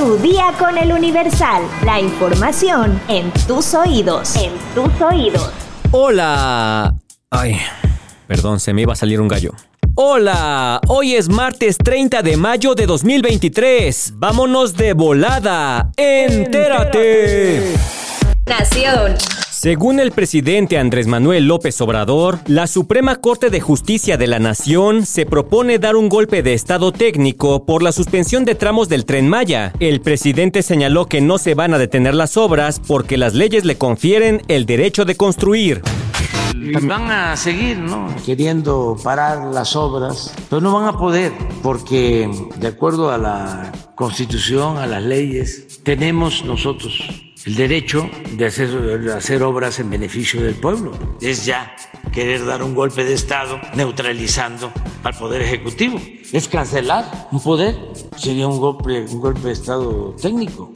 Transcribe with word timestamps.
Tu 0.00 0.16
día 0.16 0.54
con 0.58 0.78
el 0.78 0.92
Universal. 0.92 1.62
La 1.84 2.00
información 2.00 2.98
en 3.06 3.30
tus 3.46 3.74
oídos. 3.74 4.34
En 4.34 4.50
tus 4.74 4.98
oídos. 4.98 5.50
Hola. 5.90 6.94
Ay, 7.28 7.58
perdón, 8.26 8.60
se 8.60 8.72
me 8.72 8.80
iba 8.80 8.94
a 8.94 8.96
salir 8.96 9.20
un 9.20 9.28
gallo. 9.28 9.52
Hola, 9.96 10.80
hoy 10.88 11.16
es 11.16 11.28
martes 11.28 11.76
30 11.76 12.22
de 12.22 12.38
mayo 12.38 12.74
de 12.74 12.86
2023. 12.86 14.14
Vámonos 14.14 14.74
de 14.74 14.94
volada. 14.94 15.92
Entérate. 15.98 17.74
Nación. 18.46 19.18
Según 19.60 20.00
el 20.00 20.10
presidente 20.12 20.78
Andrés 20.78 21.06
Manuel 21.06 21.46
López 21.46 21.78
Obrador, 21.82 22.38
la 22.46 22.66
Suprema 22.66 23.16
Corte 23.16 23.50
de 23.50 23.60
Justicia 23.60 24.16
de 24.16 24.26
la 24.26 24.38
Nación 24.38 25.04
se 25.04 25.26
propone 25.26 25.78
dar 25.78 25.96
un 25.96 26.08
golpe 26.08 26.42
de 26.42 26.54
Estado 26.54 26.92
técnico 26.92 27.66
por 27.66 27.82
la 27.82 27.92
suspensión 27.92 28.46
de 28.46 28.54
tramos 28.54 28.88
del 28.88 29.04
tren 29.04 29.28
Maya. 29.28 29.74
El 29.78 30.00
presidente 30.00 30.62
señaló 30.62 31.08
que 31.08 31.20
no 31.20 31.36
se 31.36 31.54
van 31.54 31.74
a 31.74 31.78
detener 31.78 32.14
las 32.14 32.38
obras 32.38 32.80
porque 32.80 33.18
las 33.18 33.34
leyes 33.34 33.66
le 33.66 33.76
confieren 33.76 34.40
el 34.48 34.64
derecho 34.64 35.04
de 35.04 35.16
construir. 35.16 35.82
Y 36.54 36.72
van 36.86 37.10
a 37.10 37.36
seguir, 37.36 37.76
¿no? 37.76 38.08
Queriendo 38.24 38.96
parar 39.04 39.52
las 39.52 39.76
obras, 39.76 40.34
pero 40.48 40.62
no 40.62 40.72
van 40.72 40.86
a 40.86 40.96
poder, 40.96 41.32
porque 41.62 42.30
de 42.56 42.66
acuerdo 42.66 43.10
a 43.10 43.18
la 43.18 43.72
Constitución, 43.94 44.78
a 44.78 44.86
las 44.86 45.02
leyes, 45.02 45.82
tenemos 45.84 46.46
nosotros 46.46 47.29
el 47.46 47.54
derecho 47.54 48.08
de 48.32 48.46
hacer, 48.46 49.42
obras 49.42 49.78
en 49.80 49.90
beneficio 49.90 50.42
del 50.42 50.54
pueblo. 50.54 50.92
Es 51.20 51.44
ya 51.44 51.74
querer 52.12 52.44
dar 52.44 52.62
un 52.62 52.74
golpe 52.74 53.04
de 53.04 53.14
Estado 53.14 53.60
neutralizando 53.74 54.72
al 55.02 55.14
Poder 55.14 55.42
Ejecutivo. 55.42 56.00
Es 56.32 56.48
cancelar 56.48 57.28
un 57.32 57.42
poder. 57.42 57.76
Sería 58.16 58.46
un 58.46 58.58
golpe, 58.58 59.00
un 59.00 59.20
golpe 59.20 59.40
de 59.40 59.52
Estado 59.52 60.14
técnico. 60.20 60.70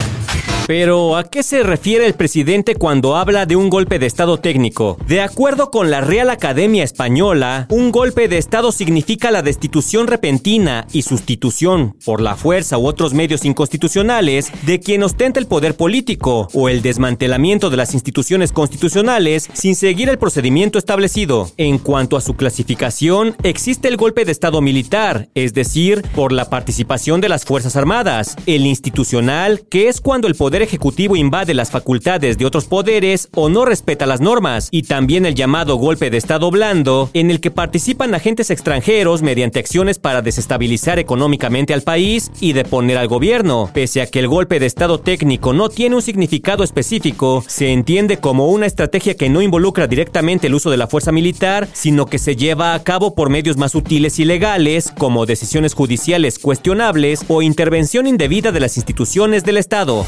Pero, 0.67 1.15
¿a 1.15 1.25
qué 1.25 1.43
se 1.43 1.61
refiere 1.61 2.07
el 2.07 2.15
presidente 2.15 2.73
cuando 2.73 3.15
habla 3.15 3.45
de 3.45 3.55
un 3.55 3.69
golpe 3.69 3.99
de 3.99 4.07
Estado 4.07 4.39
técnico? 4.39 4.97
De 5.07 5.21
acuerdo 5.21 5.69
con 5.69 5.91
la 5.91 6.01
Real 6.01 6.31
Academia 6.31 6.83
Española, 6.83 7.67
un 7.69 7.91
golpe 7.91 8.27
de 8.27 8.39
Estado 8.39 8.71
significa 8.71 9.29
la 9.29 9.43
destitución 9.43 10.07
repentina 10.07 10.87
y 10.91 11.03
sustitución, 11.03 11.95
por 12.03 12.19
la 12.19 12.35
fuerza 12.35 12.79
u 12.79 12.87
otros 12.87 13.13
medios 13.13 13.45
inconstitucionales, 13.45 14.51
de 14.65 14.79
quien 14.79 15.03
ostenta 15.03 15.39
el 15.39 15.45
poder 15.45 15.77
político, 15.77 16.47
o 16.53 16.67
el 16.67 16.81
desmantelamiento 16.81 17.69
de 17.69 17.77
las 17.77 17.93
instituciones 17.93 18.51
constitucionales 18.51 19.47
sin 19.53 19.75
seguir 19.75 20.09
el 20.09 20.17
procedimiento 20.17 20.79
establecido. 20.79 21.51
En 21.57 21.77
cuanto 21.77 22.17
a 22.17 22.21
su 22.21 22.33
clasificación, 22.33 23.35
existe 23.43 23.87
el 23.87 23.97
golpe 23.97 24.25
de 24.25 24.31
Estado 24.31 24.61
militar, 24.61 25.29
es 25.35 25.53
decir, 25.53 26.01
por 26.15 26.31
la 26.31 26.49
participación 26.49 27.21
de 27.21 27.29
las 27.29 27.45
Fuerzas 27.45 27.75
Armadas, 27.75 28.35
el 28.47 28.65
institucional, 28.65 29.61
que 29.69 29.89
es 29.89 30.01
cuando 30.01 30.27
el 30.27 30.33
poder 30.33 30.54
ejecutivo 30.61 31.15
invade 31.15 31.53
las 31.53 31.71
facultades 31.71 32.37
de 32.37 32.45
otros 32.45 32.65
poderes 32.65 33.29
o 33.33 33.49
no 33.49 33.65
respeta 33.65 34.05
las 34.05 34.21
normas, 34.21 34.69
y 34.71 34.83
también 34.83 35.25
el 35.25 35.35
llamado 35.35 35.75
golpe 35.75 36.09
de 36.09 36.17
Estado 36.17 36.51
blando, 36.51 37.09
en 37.13 37.31
el 37.31 37.39
que 37.39 37.51
participan 37.51 38.13
agentes 38.15 38.49
extranjeros 38.49 39.21
mediante 39.21 39.59
acciones 39.59 39.99
para 39.99 40.21
desestabilizar 40.21 40.99
económicamente 40.99 41.73
al 41.73 41.81
país 41.81 42.31
y 42.39 42.53
deponer 42.53 42.97
al 42.97 43.07
gobierno. 43.07 43.69
Pese 43.73 44.01
a 44.01 44.07
que 44.07 44.19
el 44.19 44.27
golpe 44.27 44.59
de 44.59 44.65
Estado 44.65 44.99
técnico 44.99 45.53
no 45.53 45.69
tiene 45.69 45.95
un 45.95 46.01
significado 46.01 46.63
específico, 46.63 47.43
se 47.47 47.71
entiende 47.71 48.17
como 48.17 48.49
una 48.49 48.65
estrategia 48.65 49.15
que 49.15 49.29
no 49.29 49.41
involucra 49.41 49.87
directamente 49.87 50.47
el 50.47 50.55
uso 50.55 50.69
de 50.71 50.77
la 50.77 50.87
fuerza 50.87 51.11
militar, 51.11 51.67
sino 51.73 52.05
que 52.05 52.19
se 52.19 52.35
lleva 52.35 52.73
a 52.73 52.83
cabo 52.83 53.15
por 53.15 53.29
medios 53.29 53.57
más 53.57 53.71
sutiles 53.71 54.19
y 54.19 54.25
legales, 54.25 54.91
como 54.97 55.25
decisiones 55.25 55.73
judiciales 55.73 56.39
cuestionables 56.39 57.25
o 57.27 57.41
intervención 57.41 58.07
indebida 58.07 58.51
de 58.51 58.59
las 58.59 58.77
instituciones 58.77 59.43
del 59.43 59.57
Estado. 59.57 60.05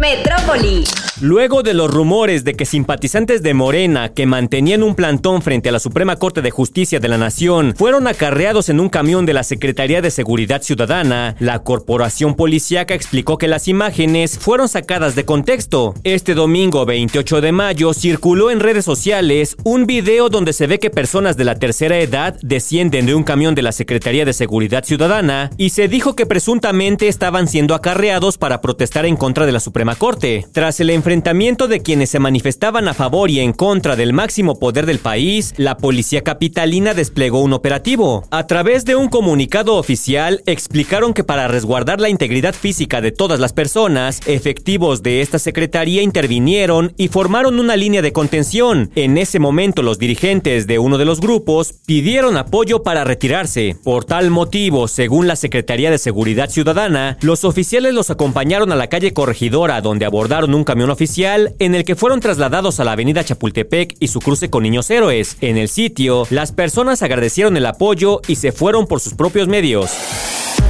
Metrópoli. 0.00 0.84
Luego 1.22 1.62
de 1.62 1.72
los 1.72 1.90
rumores 1.90 2.44
de 2.44 2.52
que 2.54 2.66
simpatizantes 2.66 3.42
de 3.42 3.54
Morena 3.54 4.10
que 4.10 4.26
mantenían 4.26 4.82
un 4.82 4.94
plantón 4.94 5.40
frente 5.40 5.70
a 5.70 5.72
la 5.72 5.78
Suprema 5.78 6.16
Corte 6.16 6.42
de 6.42 6.50
Justicia 6.50 7.00
de 7.00 7.08
la 7.08 7.16
Nación 7.16 7.72
fueron 7.74 8.06
acarreados 8.06 8.68
en 8.68 8.80
un 8.80 8.90
camión 8.90 9.24
de 9.24 9.32
la 9.32 9.42
Secretaría 9.42 10.02
de 10.02 10.10
Seguridad 10.10 10.60
Ciudadana, 10.60 11.34
la 11.38 11.60
corporación 11.60 12.34
policíaca 12.34 12.92
explicó 12.92 13.38
que 13.38 13.48
las 13.48 13.66
imágenes 13.66 14.38
fueron 14.38 14.68
sacadas 14.68 15.14
de 15.14 15.24
contexto. 15.24 15.94
Este 16.04 16.34
domingo 16.34 16.84
28 16.84 17.40
de 17.40 17.52
mayo 17.52 17.94
circuló 17.94 18.50
en 18.50 18.60
redes 18.60 18.84
sociales 18.84 19.56
un 19.64 19.86
video 19.86 20.28
donde 20.28 20.52
se 20.52 20.66
ve 20.66 20.78
que 20.78 20.90
personas 20.90 21.38
de 21.38 21.44
la 21.44 21.54
tercera 21.54 21.98
edad 21.98 22.36
descienden 22.42 23.06
de 23.06 23.14
un 23.14 23.24
camión 23.24 23.54
de 23.54 23.62
la 23.62 23.72
Secretaría 23.72 24.26
de 24.26 24.34
Seguridad 24.34 24.84
Ciudadana 24.84 25.48
y 25.56 25.70
se 25.70 25.88
dijo 25.88 26.14
que 26.14 26.26
presuntamente 26.26 27.08
estaban 27.08 27.48
siendo 27.48 27.74
acarreados 27.74 28.36
para 28.36 28.60
protestar 28.60 29.06
en 29.06 29.16
contra 29.16 29.46
de 29.46 29.52
la 29.52 29.60
Suprema 29.60 29.94
Corte. 29.94 30.46
Tras 30.52 30.78
el 30.80 30.90
enfrentamiento 31.06 31.68
de 31.68 31.82
quienes 31.82 32.10
se 32.10 32.18
manifestaban 32.18 32.88
a 32.88 32.92
favor 32.92 33.30
y 33.30 33.38
en 33.38 33.52
contra 33.52 33.94
del 33.94 34.12
máximo 34.12 34.58
poder 34.58 34.86
del 34.86 34.98
país, 34.98 35.54
la 35.56 35.76
policía 35.76 36.22
capitalina 36.22 36.94
desplegó 36.94 37.42
un 37.42 37.52
operativo. 37.52 38.24
A 38.32 38.48
través 38.48 38.84
de 38.84 38.96
un 38.96 39.08
comunicado 39.08 39.76
oficial, 39.76 40.42
explicaron 40.46 41.14
que 41.14 41.22
para 41.22 41.46
resguardar 41.46 42.00
la 42.00 42.08
integridad 42.08 42.56
física 42.56 43.00
de 43.00 43.12
todas 43.12 43.38
las 43.38 43.52
personas, 43.52 44.20
efectivos 44.26 45.04
de 45.04 45.20
esta 45.20 45.38
secretaría 45.38 46.02
intervinieron 46.02 46.92
y 46.96 47.06
formaron 47.06 47.60
una 47.60 47.76
línea 47.76 48.02
de 48.02 48.12
contención. 48.12 48.90
En 48.96 49.16
ese 49.16 49.38
momento, 49.38 49.84
los 49.84 50.00
dirigentes 50.00 50.66
de 50.66 50.80
uno 50.80 50.98
de 50.98 51.04
los 51.04 51.20
grupos 51.20 51.72
pidieron 51.86 52.36
apoyo 52.36 52.82
para 52.82 53.04
retirarse. 53.04 53.76
Por 53.84 54.04
tal 54.06 54.30
motivo, 54.30 54.88
según 54.88 55.28
la 55.28 55.36
Secretaría 55.36 55.92
de 55.92 55.98
Seguridad 55.98 56.50
Ciudadana, 56.50 57.16
los 57.20 57.44
oficiales 57.44 57.94
los 57.94 58.10
acompañaron 58.10 58.72
a 58.72 58.76
la 58.76 58.88
calle 58.88 59.12
Corregidora, 59.12 59.80
donde 59.80 60.04
abordaron 60.04 60.52
un 60.52 60.64
camión 60.64 60.90
oficial 60.96 61.54
en 61.58 61.74
el 61.74 61.84
que 61.84 61.94
fueron 61.94 62.20
trasladados 62.20 62.80
a 62.80 62.84
la 62.84 62.92
avenida 62.92 63.22
Chapultepec 63.22 63.96
y 64.00 64.08
su 64.08 64.20
cruce 64.20 64.48
con 64.48 64.62
Niños 64.62 64.88
Héroes. 64.88 65.36
En 65.42 65.58
el 65.58 65.68
sitio, 65.68 66.26
las 66.30 66.52
personas 66.52 67.02
agradecieron 67.02 67.54
el 67.58 67.66
apoyo 67.66 68.22
y 68.26 68.36
se 68.36 68.50
fueron 68.50 68.86
por 68.86 69.00
sus 69.00 69.12
propios 69.12 69.46
medios. 69.46 69.90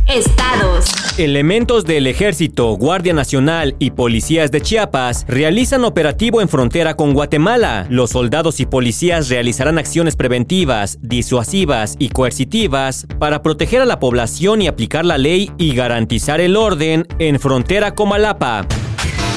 Estados. 0.08 0.86
Elementos 1.16 1.84
del 1.84 2.08
Ejército, 2.08 2.76
Guardia 2.76 3.12
Nacional 3.12 3.76
y 3.78 3.92
policías 3.92 4.50
de 4.50 4.60
Chiapas 4.60 5.24
realizan 5.28 5.84
operativo 5.84 6.40
en 6.40 6.48
frontera 6.48 6.94
con 6.94 7.14
Guatemala. 7.14 7.86
Los 7.88 8.10
soldados 8.10 8.58
y 8.58 8.66
policías 8.66 9.28
realizarán 9.28 9.78
acciones 9.78 10.16
preventivas, 10.16 10.98
disuasivas 11.02 11.94
y 12.00 12.08
coercitivas 12.08 13.06
para 13.20 13.42
proteger 13.42 13.80
a 13.80 13.86
la 13.86 14.00
población 14.00 14.60
y 14.60 14.66
aplicar 14.66 15.04
la 15.04 15.18
ley 15.18 15.52
y 15.56 15.74
garantizar 15.74 16.40
el 16.40 16.56
orden 16.56 17.06
en 17.20 17.38
frontera 17.38 17.94
con 17.94 18.08
Malapa. 18.08 18.66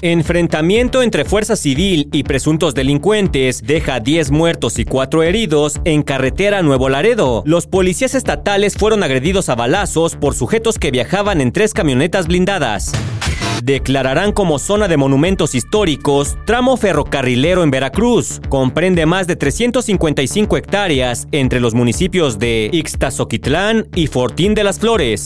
Enfrentamiento 0.01 1.03
entre 1.03 1.25
fuerza 1.25 1.57
civil 1.57 2.07
y 2.13 2.23
presuntos 2.23 2.73
delincuentes 2.73 3.61
deja 3.61 3.99
10 3.99 4.31
muertos 4.31 4.79
y 4.79 4.85
4 4.85 5.23
heridos 5.23 5.81
en 5.83 6.03
carretera 6.03 6.61
Nuevo 6.61 6.87
Laredo. 6.87 7.43
Los 7.45 7.67
policías 7.67 8.15
estatales 8.15 8.77
fueron 8.77 9.03
agredidos 9.03 9.49
a 9.49 9.55
balazos 9.55 10.15
por 10.15 10.35
sujetos 10.35 10.79
que 10.79 10.91
viajaban 10.91 11.41
en 11.41 11.51
tres 11.51 11.73
camionetas 11.73 12.27
blindadas. 12.27 12.93
Declararán 13.61 14.31
como 14.31 14.57
zona 14.57 14.87
de 14.87 14.95
monumentos 14.95 15.53
históricos 15.53 16.37
tramo 16.45 16.77
ferrocarrilero 16.77 17.61
en 17.63 17.71
Veracruz. 17.71 18.39
Comprende 18.47 19.05
más 19.05 19.27
de 19.27 19.35
355 19.35 20.55
hectáreas 20.55 21.27
entre 21.33 21.59
los 21.59 21.73
municipios 21.73 22.39
de 22.39 22.69
Ixtazoquitlán 22.71 23.89
y 23.95 24.07
Fortín 24.07 24.55
de 24.55 24.63
las 24.63 24.79
Flores. 24.79 25.25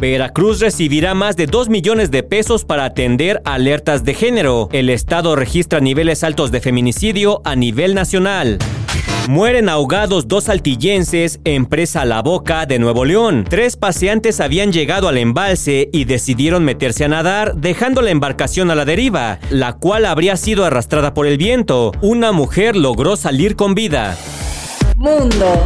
Veracruz 0.00 0.60
recibirá 0.60 1.14
más 1.14 1.36
de 1.36 1.46
2 1.46 1.68
millones 1.68 2.10
de 2.10 2.22
pesos 2.22 2.64
para 2.64 2.84
atender 2.84 3.40
alertas 3.44 4.04
de 4.04 4.14
género. 4.14 4.68
El 4.72 4.90
estado 4.90 5.36
registra 5.36 5.80
niveles 5.80 6.24
altos 6.24 6.50
de 6.50 6.60
feminicidio 6.60 7.40
a 7.44 7.56
nivel 7.56 7.94
nacional. 7.94 8.58
Mueren 9.28 9.70
ahogados 9.70 10.28
dos 10.28 10.50
altillenses 10.50 11.40
en 11.44 11.64
presa 11.64 12.04
La 12.04 12.20
Boca 12.20 12.66
de 12.66 12.78
Nuevo 12.78 13.06
León. 13.06 13.46
Tres 13.48 13.76
paseantes 13.76 14.38
habían 14.38 14.70
llegado 14.70 15.08
al 15.08 15.16
embalse 15.16 15.88
y 15.92 16.04
decidieron 16.04 16.62
meterse 16.62 17.06
a 17.06 17.08
nadar, 17.08 17.54
dejando 17.54 18.02
la 18.02 18.10
embarcación 18.10 18.70
a 18.70 18.74
la 18.74 18.84
deriva, 18.84 19.38
la 19.48 19.74
cual 19.74 20.04
habría 20.04 20.36
sido 20.36 20.66
arrastrada 20.66 21.14
por 21.14 21.26
el 21.26 21.38
viento. 21.38 21.92
Una 22.02 22.32
mujer 22.32 22.76
logró 22.76 23.16
salir 23.16 23.56
con 23.56 23.74
vida. 23.74 24.18
Mundo. 24.96 25.64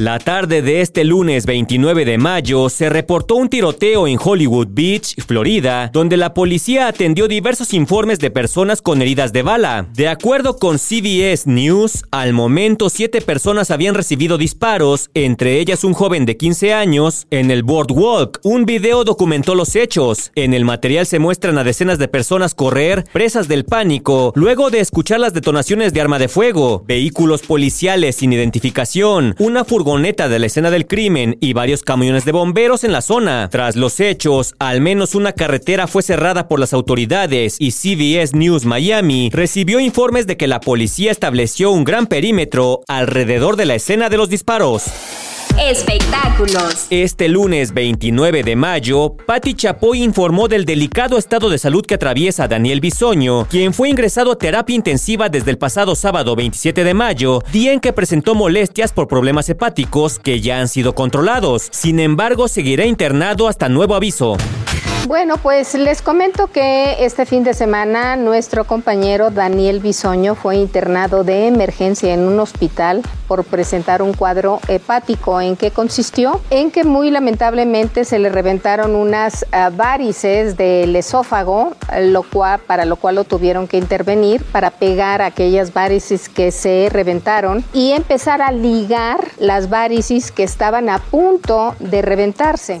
La 0.00 0.18
tarde 0.18 0.62
de 0.62 0.80
este 0.80 1.04
lunes 1.04 1.44
29 1.44 2.06
de 2.06 2.16
mayo 2.16 2.70
se 2.70 2.88
reportó 2.88 3.34
un 3.34 3.50
tiroteo 3.50 4.08
en 4.08 4.18
Hollywood 4.18 4.68
Beach, 4.70 5.14
Florida, 5.26 5.90
donde 5.92 6.16
la 6.16 6.32
policía 6.32 6.86
atendió 6.86 7.28
diversos 7.28 7.74
informes 7.74 8.18
de 8.18 8.30
personas 8.30 8.80
con 8.80 9.02
heridas 9.02 9.34
de 9.34 9.42
bala. 9.42 9.88
De 9.92 10.08
acuerdo 10.08 10.56
con 10.56 10.78
CBS 10.78 11.46
News, 11.50 12.04
al 12.12 12.32
momento 12.32 12.88
siete 12.88 13.20
personas 13.20 13.70
habían 13.70 13.94
recibido 13.94 14.38
disparos, 14.38 15.10
entre 15.12 15.60
ellas 15.60 15.84
un 15.84 15.92
joven 15.92 16.24
de 16.24 16.38
15 16.38 16.72
años, 16.72 17.26
en 17.30 17.50
el 17.50 17.62
Boardwalk. 17.62 18.40
Un 18.42 18.64
video 18.64 19.04
documentó 19.04 19.54
los 19.54 19.76
hechos. 19.76 20.32
En 20.34 20.54
el 20.54 20.64
material 20.64 21.04
se 21.04 21.18
muestran 21.18 21.58
a 21.58 21.64
decenas 21.64 21.98
de 21.98 22.08
personas 22.08 22.54
correr, 22.54 23.04
presas 23.12 23.48
del 23.48 23.66
pánico, 23.66 24.32
luego 24.34 24.70
de 24.70 24.80
escuchar 24.80 25.20
las 25.20 25.34
detonaciones 25.34 25.92
de 25.92 26.00
arma 26.00 26.18
de 26.18 26.28
fuego, 26.28 26.84
vehículos 26.88 27.42
policiales 27.42 28.16
sin 28.16 28.32
identificación, 28.32 29.34
una 29.38 29.62
furgoneta 29.66 29.89
de 29.90 30.38
la 30.38 30.46
escena 30.46 30.70
del 30.70 30.86
crimen 30.86 31.36
y 31.40 31.52
varios 31.52 31.82
camiones 31.82 32.24
de 32.24 32.30
bomberos 32.30 32.84
en 32.84 32.92
la 32.92 33.02
zona. 33.02 33.48
Tras 33.50 33.74
los 33.74 33.98
hechos, 33.98 34.54
al 34.60 34.80
menos 34.80 35.16
una 35.16 35.32
carretera 35.32 35.88
fue 35.88 36.04
cerrada 36.04 36.46
por 36.46 36.60
las 36.60 36.72
autoridades 36.72 37.56
y 37.58 37.72
CBS 37.72 38.36
News 38.36 38.64
Miami 38.64 39.30
recibió 39.32 39.80
informes 39.80 40.28
de 40.28 40.36
que 40.36 40.46
la 40.46 40.60
policía 40.60 41.10
estableció 41.10 41.72
un 41.72 41.82
gran 41.82 42.06
perímetro 42.06 42.82
alrededor 42.86 43.56
de 43.56 43.64
la 43.64 43.74
escena 43.74 44.08
de 44.08 44.16
los 44.16 44.28
disparos. 44.28 44.84
Espectáculos. 45.60 46.86
Este 46.88 47.28
lunes 47.28 47.74
29 47.74 48.42
de 48.42 48.56
mayo, 48.56 49.14
Patti 49.26 49.52
Chapoy 49.52 50.02
informó 50.02 50.48
del 50.48 50.64
delicado 50.64 51.18
estado 51.18 51.50
de 51.50 51.58
salud 51.58 51.84
que 51.84 51.96
atraviesa 51.96 52.48
Daniel 52.48 52.80
Bisoño, 52.80 53.46
quien 53.46 53.74
fue 53.74 53.90
ingresado 53.90 54.32
a 54.32 54.38
terapia 54.38 54.74
intensiva 54.74 55.28
desde 55.28 55.50
el 55.50 55.58
pasado 55.58 55.94
sábado 55.94 56.34
27 56.34 56.82
de 56.82 56.94
mayo, 56.94 57.42
día 57.52 57.74
en 57.74 57.80
que 57.80 57.92
presentó 57.92 58.34
molestias 58.34 58.92
por 58.92 59.06
problemas 59.06 59.50
hepáticos 59.50 60.18
que 60.18 60.40
ya 60.40 60.60
han 60.60 60.68
sido 60.68 60.94
controlados. 60.94 61.68
Sin 61.70 62.00
embargo, 62.00 62.48
seguirá 62.48 62.86
internado 62.86 63.46
hasta 63.46 63.68
nuevo 63.68 63.94
aviso. 63.94 64.38
Bueno, 65.06 65.38
pues 65.38 65.74
les 65.74 66.02
comento 66.02 66.48
que 66.48 67.04
este 67.04 67.26
fin 67.26 67.42
de 67.42 67.54
semana 67.54 68.16
nuestro 68.16 68.64
compañero 68.64 69.30
Daniel 69.30 69.80
Bisoño 69.80 70.34
fue 70.34 70.56
internado 70.56 71.24
de 71.24 71.48
emergencia 71.48 72.14
en 72.14 72.20
un 72.20 72.38
hospital 72.38 73.02
por 73.26 73.44
presentar 73.44 74.02
un 74.02 74.12
cuadro 74.12 74.60
hepático. 74.68 75.40
¿En 75.40 75.56
qué 75.56 75.70
consistió? 75.70 76.40
En 76.50 76.70
que 76.70 76.84
muy 76.84 77.10
lamentablemente 77.10 78.04
se 78.04 78.18
le 78.18 78.28
reventaron 78.28 78.94
unas 78.94 79.44
uh, 79.44 79.74
varices 79.74 80.56
del 80.56 80.94
esófago, 80.94 81.72
lo 81.98 82.22
cual, 82.22 82.60
para 82.60 82.84
lo 82.84 82.96
cual 82.96 83.16
lo 83.16 83.24
tuvieron 83.24 83.66
que 83.66 83.78
intervenir 83.78 84.44
para 84.44 84.70
pegar 84.70 85.22
aquellas 85.22 85.72
varices 85.72 86.28
que 86.28 86.52
se 86.52 86.88
reventaron 86.90 87.64
y 87.72 87.92
empezar 87.92 88.42
a 88.42 88.52
ligar 88.52 89.26
las 89.38 89.70
varices 89.70 90.30
que 90.30 90.44
estaban 90.44 90.88
a 90.88 90.98
punto 90.98 91.74
de 91.80 92.02
reventarse. 92.02 92.80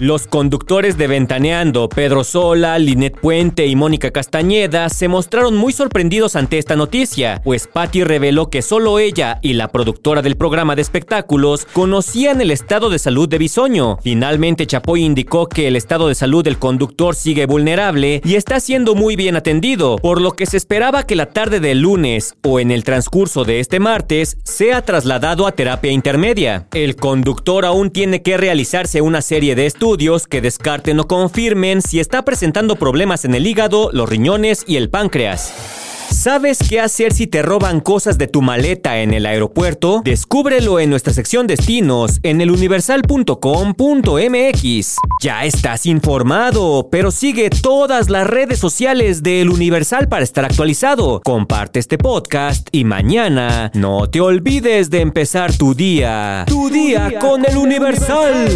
Los 0.00 0.28
conductores 0.28 0.96
de 0.96 1.08
Ventaneando, 1.08 1.88
Pedro 1.88 2.22
Sola, 2.22 2.78
Linet 2.78 3.18
Puente 3.18 3.66
y 3.66 3.74
Mónica 3.74 4.12
Castañeda, 4.12 4.88
se 4.90 5.08
mostraron 5.08 5.56
muy 5.56 5.72
sorprendidos 5.72 6.36
ante 6.36 6.58
esta 6.58 6.76
noticia, 6.76 7.40
pues 7.42 7.66
Patty 7.66 8.04
reveló 8.04 8.48
que 8.48 8.62
solo 8.62 9.00
ella 9.00 9.40
y 9.42 9.54
la 9.54 9.68
productora 9.68 10.22
del 10.22 10.36
programa 10.36 10.76
de 10.76 10.82
espectáculos 10.82 11.66
conocían 11.72 12.40
el 12.40 12.52
estado 12.52 12.90
de 12.90 13.00
salud 13.00 13.28
de 13.28 13.38
Bisoño. 13.38 13.98
Finalmente, 14.00 14.68
Chapoy 14.68 15.02
indicó 15.02 15.48
que 15.48 15.66
el 15.66 15.74
estado 15.74 16.06
de 16.06 16.14
salud 16.14 16.44
del 16.44 16.60
conductor 16.60 17.16
sigue 17.16 17.46
vulnerable 17.46 18.20
y 18.24 18.36
está 18.36 18.60
siendo 18.60 18.94
muy 18.94 19.16
bien 19.16 19.34
atendido, 19.34 19.96
por 19.96 20.20
lo 20.20 20.30
que 20.30 20.46
se 20.46 20.58
esperaba 20.58 21.02
que 21.02 21.16
la 21.16 21.26
tarde 21.26 21.58
del 21.58 21.80
lunes 21.80 22.36
o 22.44 22.60
en 22.60 22.70
el 22.70 22.84
transcurso 22.84 23.44
de 23.44 23.58
este 23.58 23.80
martes 23.80 24.38
sea 24.44 24.82
trasladado 24.82 25.48
a 25.48 25.52
terapia 25.52 25.90
intermedia. 25.90 26.68
El 26.72 26.94
conductor 26.94 27.64
aún 27.64 27.90
tiene 27.90 28.22
que 28.22 28.36
realizarse 28.36 29.00
una 29.00 29.22
serie 29.22 29.56
de 29.56 29.66
estudios 29.68 30.26
que 30.26 30.40
descarten 30.40 30.98
o 30.98 31.06
confirmen 31.06 31.80
si 31.82 32.00
está 32.00 32.24
presentando 32.24 32.74
problemas 32.74 33.24
en 33.24 33.34
el 33.34 33.46
hígado, 33.46 33.90
los 33.92 34.08
riñones 34.08 34.64
y 34.66 34.76
el 34.76 34.90
páncreas. 34.90 35.87
¿Sabes 36.10 36.58
qué 36.68 36.80
hacer 36.80 37.12
si 37.12 37.26
te 37.26 37.42
roban 37.42 37.80
cosas 37.80 38.16
de 38.18 38.28
tu 38.28 38.40
maleta 38.40 39.00
en 39.00 39.12
el 39.12 39.26
aeropuerto? 39.26 40.00
Descúbrelo 40.04 40.78
en 40.80 40.88
nuestra 40.90 41.12
sección 41.12 41.46
destinos 41.46 42.18
en 42.22 42.40
eluniversal.com.mx. 42.40 44.96
Ya 45.22 45.44
estás 45.44 45.84
informado, 45.86 46.88
pero 46.90 47.10
sigue 47.10 47.50
todas 47.50 48.08
las 48.08 48.26
redes 48.26 48.58
sociales 48.58 49.22
de 49.22 49.42
El 49.42 49.50
Universal 49.50 50.08
para 50.08 50.24
estar 50.24 50.46
actualizado. 50.46 51.20
Comparte 51.24 51.78
este 51.78 51.98
podcast 51.98 52.68
y 52.72 52.84
mañana 52.84 53.70
no 53.74 54.08
te 54.08 54.20
olvides 54.20 54.88
de 54.90 55.02
empezar 55.02 55.56
tu 55.56 55.74
día. 55.74 56.44
Tu 56.48 56.70
día 56.70 57.18
con 57.20 57.44
El 57.44 57.58
Universal. 57.58 58.48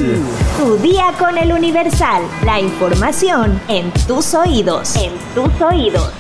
Tu 0.59 0.79
día 0.79 1.13
con 1.19 1.37
El 1.37 1.53
Universal. 1.53 2.23
La 2.45 2.59
información 2.61 3.61
en 3.69 3.91
tus 4.07 4.33
oídos. 4.35 4.97
En 4.97 5.13
tus 5.35 5.61
oídos. 5.61 6.11